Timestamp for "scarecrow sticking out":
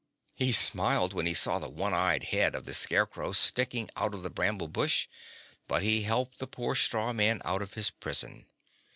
2.73-4.15